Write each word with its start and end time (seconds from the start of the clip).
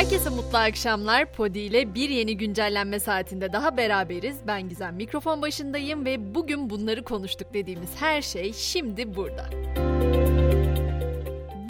Herkese 0.00 0.30
mutlu 0.30 0.58
akşamlar. 0.58 1.32
Podi 1.32 1.58
ile 1.58 1.94
bir 1.94 2.08
yeni 2.08 2.36
güncellenme 2.36 3.00
saatinde 3.00 3.52
daha 3.52 3.76
beraberiz. 3.76 4.36
Ben 4.46 4.68
Gizem 4.68 4.94
mikrofon 4.94 5.42
başındayım 5.42 6.04
ve 6.04 6.34
bugün 6.34 6.70
bunları 6.70 7.04
konuştuk 7.04 7.54
dediğimiz 7.54 7.90
her 8.00 8.22
şey 8.22 8.52
şimdi 8.52 9.16
burada. 9.16 9.50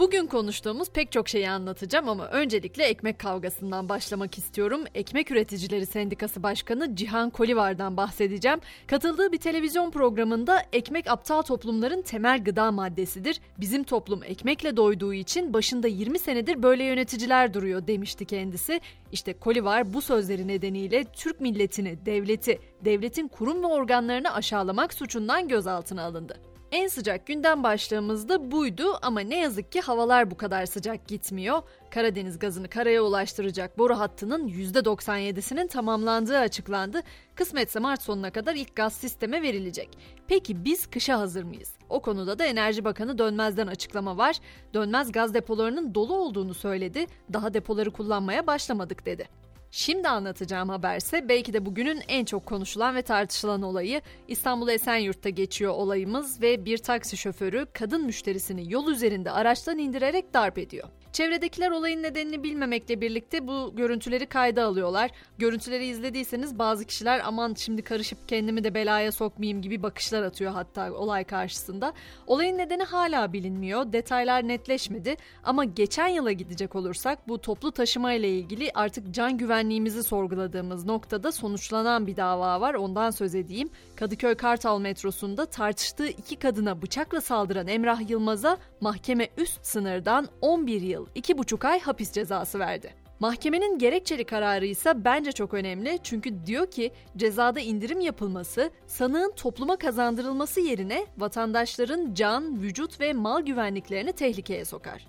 Bugün 0.01 0.27
konuştuğumuz 0.27 0.91
pek 0.91 1.13
çok 1.13 1.29
şeyi 1.29 1.51
anlatacağım 1.51 2.09
ama 2.09 2.27
öncelikle 2.27 2.85
ekmek 2.85 3.19
kavgasından 3.19 3.89
başlamak 3.89 4.39
istiyorum. 4.39 4.85
Ekmek 4.95 5.31
Üreticileri 5.31 5.87
Sendikası 5.87 6.43
Başkanı 6.43 6.97
Cihan 6.97 7.31
Kolivar'dan 7.31 7.97
bahsedeceğim. 7.97 8.61
Katıldığı 8.87 9.33
bir 9.33 9.39
televizyon 9.39 9.91
programında 9.91 10.63
ekmek 10.73 11.11
aptal 11.11 11.43
toplumların 11.43 12.03
temel 12.03 12.45
gıda 12.45 12.73
maddesidir. 12.73 13.41
Bizim 13.59 13.85
toplum 13.85 14.23
ekmekle 14.25 14.77
doyduğu 14.77 15.15
için 15.15 15.53
başında 15.53 15.89
20 15.89 16.19
senedir 16.19 16.63
böyle 16.63 16.85
yöneticiler 16.85 17.55
duruyor 17.55 17.87
demişti 17.87 18.25
kendisi. 18.25 18.81
İşte 19.13 19.33
Kolivar 19.33 19.95
bu 19.95 20.03
sözleri 20.03 20.49
nedeniyle 20.49 21.05
Türk 21.05 21.41
milletini, 21.41 22.07
devleti, 22.07 22.59
devletin 22.85 23.29
kurum 23.29 23.63
ve 23.63 23.67
organlarını 23.67 24.35
aşağılamak 24.35 24.95
suçundan 24.95 25.49
gözaltına 25.49 26.03
alındı. 26.03 26.50
En 26.73 26.89
sıcak 26.89 27.27
günden 27.27 27.63
başlığımızda 27.63 28.51
buydu 28.51 28.99
ama 29.03 29.21
ne 29.21 29.39
yazık 29.39 29.73
ki 29.73 29.81
havalar 29.81 30.31
bu 30.31 30.37
kadar 30.37 30.67
sıcak 30.67 31.09
gitmiyor. 31.09 31.63
Karadeniz 31.91 32.39
gazını 32.39 32.69
karaya 32.69 33.03
ulaştıracak 33.03 33.79
boru 33.79 33.99
hattının 33.99 34.49
%97'sinin 34.49 35.67
tamamlandığı 35.67 36.39
açıklandı. 36.39 37.03
Kısmetse 37.35 37.81
Mart 37.81 38.03
sonuna 38.03 38.31
kadar 38.31 38.55
ilk 38.55 38.77
gaz 38.77 38.93
sisteme 38.93 39.43
verilecek. 39.43 39.89
Peki 40.27 40.65
biz 40.65 40.87
kışa 40.87 41.19
hazır 41.19 41.43
mıyız? 41.43 41.73
O 41.89 42.03
konuda 42.03 42.39
da 42.39 42.45
Enerji 42.45 42.85
Bakanı 42.85 43.19
Dönmez'den 43.19 43.67
açıklama 43.67 44.17
var. 44.17 44.37
Dönmez 44.75 45.13
gaz 45.13 45.35
depolarının 45.35 45.95
dolu 45.95 46.15
olduğunu 46.17 46.55
söyledi. 46.55 47.07
Daha 47.33 47.55
depoları 47.55 47.91
kullanmaya 47.91 48.47
başlamadık 48.47 49.07
dedi. 49.07 49.29
Şimdi 49.73 50.09
anlatacağım 50.09 50.69
haberse 50.69 51.29
belki 51.29 51.53
de 51.53 51.67
bugünün 51.67 52.03
en 52.09 52.25
çok 52.25 52.47
konuşulan 52.47 52.95
ve 52.95 53.03
tartışılan 53.03 53.63
olayı 53.63 54.01
İstanbul 54.29 54.69
Esenyurt'ta 54.69 55.29
geçiyor 55.29 55.73
olayımız 55.73 56.43
ve 56.43 56.65
bir 56.65 56.79
taksi 56.79 57.17
şoförü 57.17 57.67
kadın 57.73 58.07
müşterisini 58.07 58.73
yol 58.73 58.89
üzerinde 58.89 59.31
araçtan 59.31 59.79
indirerek 59.79 60.35
darp 60.35 60.59
ediyor. 60.59 60.89
Çevredekiler 61.13 61.71
olayın 61.71 62.03
nedenini 62.03 62.43
bilmemekle 62.43 63.01
birlikte 63.01 63.47
bu 63.47 63.73
görüntüleri 63.77 64.27
kayda 64.27 64.65
alıyorlar. 64.65 65.11
Görüntüleri 65.39 65.87
izlediyseniz 65.87 66.59
bazı 66.59 66.85
kişiler 66.85 67.23
aman 67.25 67.55
şimdi 67.55 67.83
karışıp 67.83 68.29
kendimi 68.29 68.65
de 68.65 68.75
belaya 68.75 69.13
sokmayayım 69.13 69.63
gibi 69.63 69.83
bakışlar 69.83 70.23
atıyor 70.23 70.53
hatta 70.53 70.93
olay 70.93 71.25
karşısında. 71.25 71.93
Olayın 72.27 72.59
nedeni 72.59 72.83
hala 72.83 73.33
bilinmiyor. 73.33 73.93
Detaylar 73.93 74.49
netleşmedi 74.49 75.17
ama 75.45 75.65
geçen 75.65 76.09
yıla 76.09 76.33
gidecek 76.33 76.77
olursak 76.77 77.29
bu 77.29 77.41
toplu 77.41 77.73
taşıma 77.73 78.13
ile 78.13 78.29
ilgili 78.29 78.71
artık 78.75 79.15
can 79.15 79.39
güvenliğimizi 79.39 80.03
sorguladığımız 80.03 80.85
noktada 80.85 81.33
sonuçlanan 81.33 82.07
bir 82.07 82.17
dava 82.17 82.61
var. 82.61 82.75
Ondan 82.75 83.11
söz 83.11 83.35
edeyim. 83.35 83.71
Kadıköy 83.97 84.35
Kartal 84.35 84.81
metrosunda 84.81 85.47
tartıştığı 85.47 86.09
iki 86.09 86.37
kadına 86.37 86.83
bıçakla 86.83 87.21
saldıran 87.21 87.69
Emrah 87.69 88.11
Yılmaz'a 88.11 88.59
mahkeme 88.81 89.29
üst 89.37 89.67
sınırdan 89.67 90.29
11 90.41 90.81
yıl 90.81 91.00
yıl 91.01 91.23
2,5 91.23 91.69
ay 91.69 91.81
hapis 91.81 92.13
cezası 92.13 92.59
verdi. 92.59 92.95
Mahkemenin 93.21 93.79
gerekçeli 93.79 94.25
kararı 94.25 94.67
ise 94.67 95.05
bence 95.05 95.33
çok 95.33 95.55
önemli 95.55 95.99
çünkü 96.03 96.47
diyor 96.47 96.71
ki 96.71 96.93
cezada 97.17 97.61
indirim 97.61 98.01
yapılması 98.01 98.71
sanığın 98.87 99.33
topluma 99.37 99.77
kazandırılması 99.77 100.61
yerine 100.61 101.07
vatandaşların 101.19 102.15
can, 102.15 102.63
vücut 102.63 103.01
ve 103.01 103.13
mal 103.13 103.43
güvenliklerini 103.43 104.13
tehlikeye 104.13 104.65
sokar. 104.65 105.07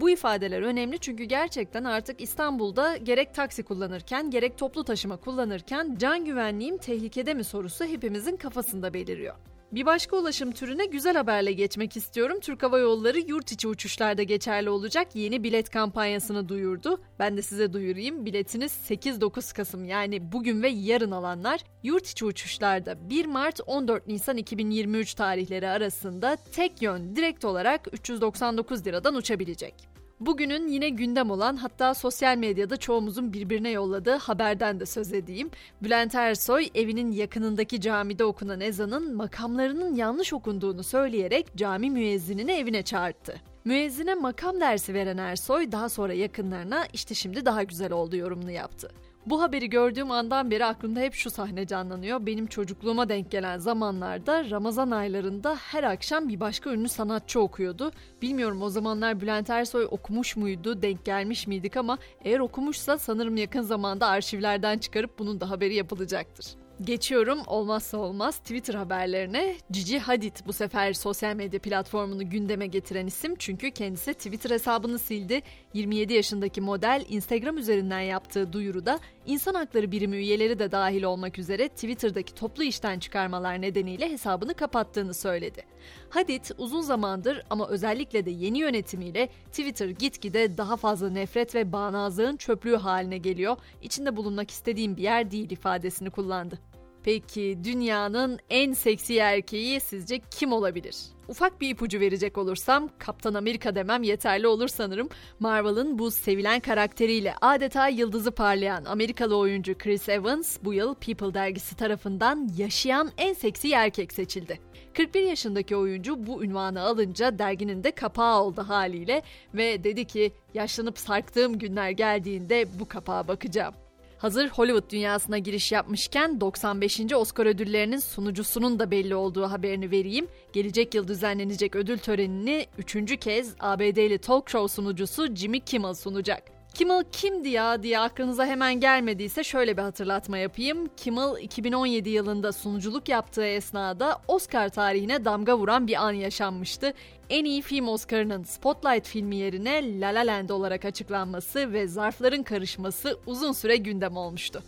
Bu 0.00 0.10
ifadeler 0.10 0.62
önemli 0.62 0.98
çünkü 0.98 1.24
gerçekten 1.24 1.84
artık 1.84 2.20
İstanbul'da 2.20 2.96
gerek 2.96 3.34
taksi 3.34 3.62
kullanırken 3.62 4.30
gerek 4.30 4.58
toplu 4.58 4.84
taşıma 4.84 5.16
kullanırken 5.16 5.96
can 5.98 6.24
güvenliğim 6.24 6.78
tehlikede 6.78 7.34
mi 7.34 7.44
sorusu 7.44 7.84
hepimizin 7.84 8.36
kafasında 8.36 8.94
beliriyor. 8.94 9.34
Bir 9.72 9.86
başka 9.86 10.16
ulaşım 10.16 10.52
türüne 10.52 10.86
güzel 10.86 11.16
haberle 11.16 11.52
geçmek 11.52 11.96
istiyorum. 11.96 12.40
Türk 12.40 12.62
Hava 12.62 12.78
Yolları 12.78 13.18
yurt 13.18 13.52
içi 13.52 13.68
uçuşlarda 13.68 14.22
geçerli 14.22 14.70
olacak 14.70 15.08
yeni 15.14 15.42
bilet 15.42 15.70
kampanyasını 15.70 16.48
duyurdu. 16.48 17.00
Ben 17.18 17.36
de 17.36 17.42
size 17.42 17.72
duyurayım. 17.72 18.26
Biletiniz 18.26 18.72
8-9 18.88 19.54
Kasım 19.54 19.84
yani 19.84 20.32
bugün 20.32 20.62
ve 20.62 20.68
yarın 20.68 21.10
alanlar 21.10 21.60
yurt 21.82 22.06
içi 22.06 22.24
uçuşlarda 22.24 23.10
1 23.10 23.26
Mart 23.26 23.60
14 23.66 24.06
Nisan 24.06 24.36
2023 24.36 25.14
tarihleri 25.14 25.68
arasında 25.68 26.36
tek 26.52 26.82
yön 26.82 27.16
direkt 27.16 27.44
olarak 27.44 27.88
399 27.92 28.86
liradan 28.86 29.14
uçabilecek. 29.14 29.89
Bugünün 30.20 30.68
yine 30.68 30.88
gündem 30.88 31.30
olan 31.30 31.56
hatta 31.56 31.94
sosyal 31.94 32.36
medyada 32.36 32.76
çoğumuzun 32.76 33.32
birbirine 33.32 33.70
yolladığı 33.70 34.16
haberden 34.16 34.80
de 34.80 34.86
söz 34.86 35.12
edeyim. 35.12 35.50
Bülent 35.82 36.14
Ersoy 36.14 36.68
evinin 36.74 37.12
yakınındaki 37.12 37.80
camide 37.80 38.24
okunan 38.24 38.60
ezanın 38.60 39.16
makamlarının 39.16 39.94
yanlış 39.94 40.32
okunduğunu 40.32 40.82
söyleyerek 40.82 41.56
cami 41.56 41.90
müezzinini 41.90 42.52
evine 42.52 42.82
çağırdı. 42.82 43.36
Müezzine 43.64 44.14
makam 44.14 44.60
dersi 44.60 44.94
veren 44.94 45.18
Ersoy 45.18 45.72
daha 45.72 45.88
sonra 45.88 46.12
yakınlarına 46.12 46.86
işte 46.92 47.14
şimdi 47.14 47.44
daha 47.44 47.62
güzel 47.62 47.92
oldu 47.92 48.16
yorumunu 48.16 48.50
yaptı. 48.50 48.90
Bu 49.26 49.42
haberi 49.42 49.70
gördüğüm 49.70 50.10
andan 50.10 50.50
beri 50.50 50.64
aklımda 50.64 51.00
hep 51.00 51.14
şu 51.14 51.30
sahne 51.30 51.66
canlanıyor. 51.66 52.26
Benim 52.26 52.46
çocukluğuma 52.46 53.08
denk 53.08 53.30
gelen 53.30 53.58
zamanlarda 53.58 54.50
Ramazan 54.50 54.90
aylarında 54.90 55.56
her 55.56 55.84
akşam 55.84 56.28
bir 56.28 56.40
başka 56.40 56.70
ünlü 56.70 56.88
sanatçı 56.88 57.40
okuyordu. 57.40 57.92
Bilmiyorum 58.22 58.62
o 58.62 58.68
zamanlar 58.68 59.20
Bülent 59.20 59.50
Ersoy 59.50 59.88
okumuş 59.90 60.36
muydu, 60.36 60.82
denk 60.82 61.04
gelmiş 61.04 61.46
miydik 61.46 61.76
ama 61.76 61.98
eğer 62.24 62.38
okumuşsa 62.38 62.98
sanırım 62.98 63.36
yakın 63.36 63.62
zamanda 63.62 64.06
arşivlerden 64.06 64.78
çıkarıp 64.78 65.18
bunun 65.18 65.40
da 65.40 65.50
haberi 65.50 65.74
yapılacaktır. 65.74 66.59
Geçiyorum 66.84 67.38
olmazsa 67.46 67.98
olmaz 67.98 68.38
Twitter 68.38 68.74
haberlerine. 68.74 69.56
Cici 69.72 69.98
Hadid 69.98 70.36
bu 70.46 70.52
sefer 70.52 70.92
sosyal 70.92 71.36
medya 71.36 71.60
platformunu 71.60 72.30
gündeme 72.30 72.66
getiren 72.66 73.06
isim 73.06 73.34
çünkü 73.38 73.70
kendisi 73.70 74.14
Twitter 74.14 74.50
hesabını 74.50 74.98
sildi. 74.98 75.42
27 75.74 76.12
yaşındaki 76.12 76.60
model 76.60 77.04
Instagram 77.08 77.58
üzerinden 77.58 78.00
yaptığı 78.00 78.52
duyuruda 78.52 78.98
insan 79.26 79.54
hakları 79.54 79.92
birimi 79.92 80.16
üyeleri 80.16 80.58
de 80.58 80.72
dahil 80.72 81.02
olmak 81.02 81.38
üzere 81.38 81.68
Twitter'daki 81.68 82.34
toplu 82.34 82.62
işten 82.62 82.98
çıkarmalar 82.98 83.60
nedeniyle 83.62 84.10
hesabını 84.10 84.54
kapattığını 84.54 85.14
söyledi. 85.14 85.62
Hadid 86.10 86.44
uzun 86.58 86.80
zamandır 86.80 87.42
ama 87.50 87.68
özellikle 87.68 88.26
de 88.26 88.30
yeni 88.30 88.58
yönetimiyle 88.58 89.28
Twitter 89.50 89.88
gitgide 89.88 90.56
daha 90.58 90.76
fazla 90.76 91.10
nefret 91.10 91.54
ve 91.54 91.72
bağnazlığın 91.72 92.36
çöplüğü 92.36 92.76
haline 92.76 93.18
geliyor. 93.18 93.56
İçinde 93.82 94.16
bulunmak 94.16 94.50
istediğim 94.50 94.96
bir 94.96 95.02
yer 95.02 95.30
değil 95.30 95.50
ifadesini 95.50 96.10
kullandı. 96.10 96.69
Peki 97.02 97.58
dünyanın 97.64 98.38
en 98.50 98.72
seksi 98.72 99.16
erkeği 99.16 99.80
sizce 99.80 100.20
kim 100.30 100.52
olabilir? 100.52 100.96
Ufak 101.28 101.60
bir 101.60 101.70
ipucu 101.70 102.00
verecek 102.00 102.38
olursam 102.38 102.88
Kaptan 102.98 103.34
Amerika 103.34 103.74
demem 103.74 104.02
yeterli 104.02 104.46
olur 104.46 104.68
sanırım. 104.68 105.08
Marvel'ın 105.40 105.98
bu 105.98 106.10
sevilen 106.10 106.60
karakteriyle 106.60 107.34
adeta 107.40 107.88
yıldızı 107.88 108.30
parlayan 108.30 108.84
Amerikalı 108.84 109.36
oyuncu 109.36 109.78
Chris 109.78 110.08
Evans 110.08 110.58
bu 110.64 110.74
yıl 110.74 110.94
People 110.94 111.34
dergisi 111.34 111.76
tarafından 111.76 112.48
yaşayan 112.56 113.10
en 113.18 113.32
seksi 113.32 113.72
erkek 113.72 114.12
seçildi. 114.12 114.60
41 114.94 115.22
yaşındaki 115.22 115.76
oyuncu 115.76 116.26
bu 116.26 116.44
ünvanı 116.44 116.80
alınca 116.80 117.38
derginin 117.38 117.84
de 117.84 117.90
kapağı 117.90 118.42
oldu 118.42 118.64
haliyle 118.68 119.22
ve 119.54 119.84
dedi 119.84 120.04
ki 120.04 120.32
yaşlanıp 120.54 120.98
sarktığım 120.98 121.58
günler 121.58 121.90
geldiğinde 121.90 122.66
bu 122.80 122.88
kapağa 122.88 123.28
bakacağım. 123.28 123.74
Hazır 124.20 124.48
Hollywood 124.48 124.90
dünyasına 124.90 125.38
giriş 125.38 125.72
yapmışken 125.72 126.40
95. 126.40 127.00
Oscar 127.14 127.46
ödüllerinin 127.46 127.98
sunucusunun 127.98 128.78
da 128.78 128.90
belli 128.90 129.14
olduğu 129.14 129.50
haberini 129.50 129.90
vereyim. 129.90 130.28
Gelecek 130.52 130.94
yıl 130.94 131.08
düzenlenecek 131.08 131.76
ödül 131.76 131.98
törenini 131.98 132.66
üçüncü 132.78 133.16
kez 133.16 133.54
ABD'li 133.60 134.18
talk 134.18 134.50
show 134.50 134.74
sunucusu 134.74 135.34
Jimmy 135.34 135.60
Kimmel 135.60 135.94
sunacak. 135.94 136.59
Kimmel 136.74 137.04
kimdi 137.12 137.48
ya 137.48 137.82
diye 137.82 137.98
aklınıza 137.98 138.46
hemen 138.46 138.80
gelmediyse 138.80 139.44
şöyle 139.44 139.76
bir 139.76 139.82
hatırlatma 139.82 140.38
yapayım. 140.38 140.90
Kimmel 140.96 141.36
2017 141.40 142.10
yılında 142.10 142.52
sunuculuk 142.52 143.08
yaptığı 143.08 143.46
esnada 143.46 144.18
Oscar 144.28 144.68
tarihine 144.68 145.24
damga 145.24 145.58
vuran 145.58 145.86
bir 145.86 146.06
an 146.06 146.12
yaşanmıştı. 146.12 146.92
En 147.30 147.44
iyi 147.44 147.62
film 147.62 147.88
Oscar'ının 147.88 148.42
Spotlight 148.42 149.08
filmi 149.08 149.36
yerine 149.36 150.00
La 150.00 150.08
La 150.08 150.26
Land 150.26 150.50
olarak 150.50 150.84
açıklanması 150.84 151.72
ve 151.72 151.86
zarfların 151.86 152.42
karışması 152.42 153.18
uzun 153.26 153.52
süre 153.52 153.76
gündem 153.76 154.16
olmuştu. 154.16 154.62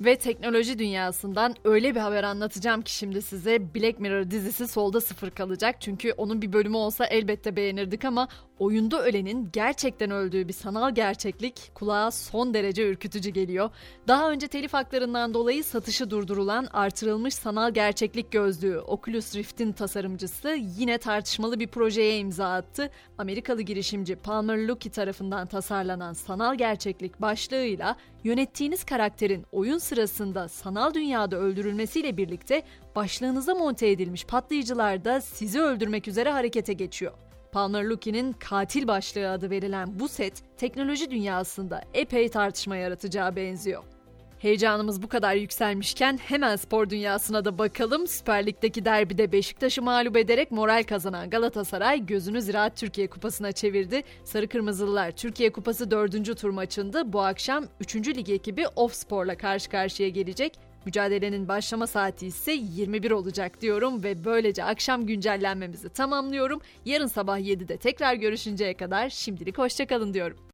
Ve 0.00 0.16
teknoloji 0.16 0.78
dünyasından 0.78 1.54
öyle 1.64 1.94
bir 1.94 2.00
haber 2.00 2.24
anlatacağım 2.24 2.82
ki 2.82 2.94
şimdi 2.94 3.22
size 3.22 3.74
Black 3.74 4.00
Mirror 4.00 4.30
dizisi 4.30 4.68
solda 4.68 5.00
sıfır 5.00 5.30
kalacak. 5.30 5.80
Çünkü 5.80 6.12
onun 6.12 6.42
bir 6.42 6.52
bölümü 6.52 6.76
olsa 6.76 7.06
elbette 7.06 7.56
beğenirdik 7.56 8.04
ama 8.04 8.28
oyunda 8.58 9.02
ölenin 9.02 9.48
gerçekten 9.52 10.10
öldüğü 10.10 10.48
bir 10.48 10.52
sanal 10.52 10.94
gerçeklik 10.94 11.70
kulağa 11.74 12.10
son 12.10 12.54
derece 12.54 12.88
ürkütücü 12.88 13.30
geliyor. 13.30 13.70
Daha 14.08 14.30
önce 14.30 14.48
telif 14.48 14.74
haklarından 14.74 15.34
dolayı 15.34 15.64
satışı 15.64 16.10
durdurulan 16.10 16.68
artırılmış 16.72 17.34
sanal 17.34 17.74
gerçeklik 17.74 18.32
gözlüğü 18.32 18.78
Oculus 18.78 19.36
Rift'in 19.36 19.72
tasarımcısı 19.72 20.48
yine 20.78 20.98
tartışmalı 20.98 21.60
bir 21.60 21.68
projeye 21.68 22.18
imza 22.18 22.52
attı. 22.52 22.90
Amerikalı 23.18 23.62
girişimci 23.62 24.16
Palmer 24.16 24.68
Luckey 24.68 24.92
tarafından 24.92 25.46
tasarlanan 25.46 26.12
sanal 26.12 26.54
gerçeklik 26.54 27.20
başlığıyla 27.20 27.96
yönettiğiniz 28.24 28.84
karakterin 28.84 29.46
oyun 29.52 29.78
sırasında 29.90 30.48
sanal 30.48 30.94
dünyada 30.94 31.36
öldürülmesiyle 31.36 32.16
birlikte 32.16 32.62
başlığınıza 32.96 33.54
monte 33.54 33.88
edilmiş 33.88 34.24
patlayıcılar 34.24 35.04
da 35.04 35.20
sizi 35.20 35.60
öldürmek 35.60 36.08
üzere 36.08 36.30
harekete 36.30 36.72
geçiyor. 36.72 37.12
Palmer 37.52 37.84
Luckey'nin 37.84 38.32
katil 38.32 38.88
başlığı 38.88 39.30
adı 39.30 39.50
verilen 39.50 40.00
bu 40.00 40.08
set 40.08 40.42
teknoloji 40.56 41.10
dünyasında 41.10 41.82
epey 41.94 42.28
tartışma 42.28 42.76
yaratacağı 42.76 43.36
benziyor. 43.36 43.82
Heyecanımız 44.40 45.02
bu 45.02 45.08
kadar 45.08 45.34
yükselmişken 45.34 46.18
hemen 46.22 46.56
spor 46.56 46.90
dünyasına 46.90 47.44
da 47.44 47.58
bakalım. 47.58 48.06
Süper 48.06 48.46
Lig'deki 48.46 48.84
derbide 48.84 49.32
Beşiktaş'ı 49.32 49.82
mağlup 49.82 50.16
ederek 50.16 50.50
moral 50.50 50.82
kazanan 50.82 51.30
Galatasaray 51.30 52.06
gözünü 52.06 52.42
Ziraat 52.42 52.76
Türkiye 52.76 53.10
Kupası'na 53.10 53.52
çevirdi. 53.52 54.02
Sarı 54.24 54.48
Kırmızılılar 54.48 55.10
Türkiye 55.10 55.52
Kupası 55.52 55.90
4. 55.90 56.40
tur 56.40 56.50
maçında 56.50 57.12
bu 57.12 57.20
akşam 57.20 57.64
3. 57.80 57.96
lig 57.96 58.30
ekibi 58.30 58.68
Ofspor'la 58.76 59.36
karşı 59.36 59.70
karşıya 59.70 60.08
gelecek. 60.08 60.58
Mücadelenin 60.84 61.48
başlama 61.48 61.86
saati 61.86 62.26
ise 62.26 62.52
21 62.52 63.10
olacak 63.10 63.60
diyorum 63.60 64.02
ve 64.02 64.24
böylece 64.24 64.64
akşam 64.64 65.06
güncellenmemizi 65.06 65.88
tamamlıyorum. 65.88 66.60
Yarın 66.84 67.06
sabah 67.06 67.38
7'de 67.38 67.76
tekrar 67.76 68.14
görüşünceye 68.14 68.74
kadar 68.74 69.08
şimdilik 69.08 69.58
hoşçakalın 69.58 70.14
diyorum. 70.14 70.36